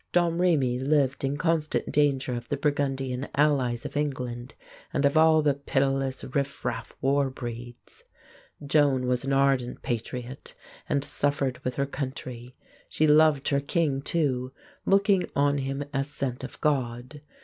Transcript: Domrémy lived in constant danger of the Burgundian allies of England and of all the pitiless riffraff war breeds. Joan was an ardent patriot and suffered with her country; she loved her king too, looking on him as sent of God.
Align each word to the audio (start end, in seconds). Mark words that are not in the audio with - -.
Domrémy 0.15 0.81
lived 0.83 1.23
in 1.23 1.37
constant 1.37 1.91
danger 1.91 2.33
of 2.33 2.49
the 2.49 2.57
Burgundian 2.57 3.27
allies 3.35 3.85
of 3.85 3.95
England 3.95 4.55
and 4.91 5.05
of 5.05 5.15
all 5.15 5.43
the 5.43 5.53
pitiless 5.53 6.23
riffraff 6.23 6.95
war 7.01 7.29
breeds. 7.29 8.03
Joan 8.65 9.05
was 9.05 9.23
an 9.25 9.31
ardent 9.31 9.83
patriot 9.83 10.55
and 10.89 11.03
suffered 11.03 11.59
with 11.63 11.75
her 11.75 11.85
country; 11.85 12.55
she 12.89 13.05
loved 13.05 13.49
her 13.49 13.59
king 13.59 14.01
too, 14.01 14.51
looking 14.87 15.29
on 15.35 15.59
him 15.59 15.83
as 15.93 16.09
sent 16.09 16.43
of 16.43 16.59
God. 16.61 17.21